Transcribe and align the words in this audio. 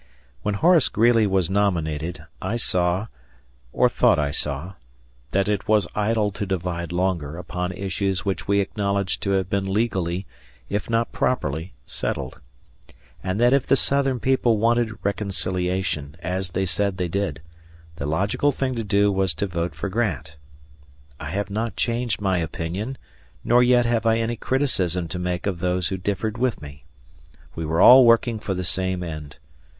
When 0.41 0.55
Horace 0.55 0.89
Greeley 0.89 1.27
was 1.27 1.47
nominated, 1.47 2.25
I 2.41 2.55
saw 2.55 3.05
or 3.71 3.87
thought 3.87 4.17
I 4.17 4.31
saw 4.31 4.73
that 5.29 5.47
it 5.47 5.67
was 5.67 5.85
idle 5.93 6.31
to 6.31 6.45
divide 6.47 6.91
longer 6.91 7.37
upon 7.37 7.71
issues 7.71 8.25
which 8.25 8.47
we 8.47 8.61
acknowledged 8.61 9.21
to 9.21 9.33
have 9.33 9.47
been 9.47 9.71
legally, 9.71 10.25
if 10.69 10.89
not 10.89 11.11
properly, 11.11 11.73
settled; 11.85 12.39
and 13.23 13.39
that 13.39 13.53
if 13.53 13.67
the 13.67 13.75
Southern 13.75 14.19
people 14.19 14.57
wanted 14.57 14.97
reconciliation, 15.05 16.17
asthey 16.23 16.65
said 16.65 16.97
they 16.97 17.07
did, 17.07 17.39
the 17.97 18.07
logical 18.07 18.51
thing 18.51 18.73
to 18.73 18.83
do 18.83 19.11
was 19.11 19.35
to 19.35 19.45
vote 19.45 19.75
for 19.75 19.87
Grant. 19.87 20.35
I 21.19 21.29
have 21.29 21.51
not 21.51 21.75
changed 21.75 22.19
my 22.19 22.39
opinion, 22.39 22.97
nor 23.43 23.61
yet 23.61 23.85
have 23.85 24.07
I 24.07 24.17
any 24.17 24.35
criticism 24.35 25.07
to 25.09 25.19
make 25.19 25.45
of 25.45 25.59
those 25.59 25.89
who 25.89 25.97
differed 25.97 26.39
with 26.39 26.59
me. 26.59 26.85
We 27.53 27.67
were 27.67 27.81
all 27.81 28.03
working 28.03 28.39
for 28.39 28.55
the 28.55 28.63
same 28.63 29.03
end. 29.03 29.35